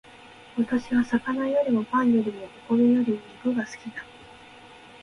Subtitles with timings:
[0.57, 4.03] 私は魚よりもパンよりもお米よりも肉が好きだ